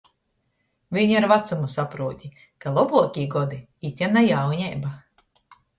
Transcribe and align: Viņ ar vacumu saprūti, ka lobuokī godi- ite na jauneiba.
Viņ 0.97 1.13
ar 1.19 1.27
vacumu 1.33 1.69
saprūti, 1.75 2.33
ka 2.65 2.75
lobuokī 2.81 3.29
godi- 3.39 3.63
ite 3.93 4.13
na 4.17 4.29
jauneiba. 4.31 4.99